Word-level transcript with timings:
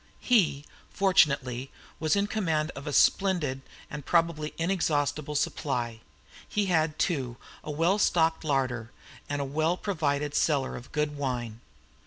He, 0.19 0.65
fortunately, 0.89 1.69
was 1.99 2.15
in 2.15 2.25
command 2.25 2.71
of 2.75 2.87
a 2.87 2.91
splendid 2.91 3.61
and 3.87 4.03
probably 4.03 4.55
inexhaustible 4.57 5.35
supply; 5.35 5.99
he 6.49 6.65
had, 6.65 6.97
too, 6.97 7.37
a 7.63 7.69
well 7.69 7.99
stocked 7.99 8.43
larder 8.43 8.89
and 9.29 9.39
a 9.43 9.45
well 9.45 9.77
provided 9.77 10.33
cellar 10.33 10.75
of 10.75 10.91
good 10.91 11.17
wine. 11.17 11.61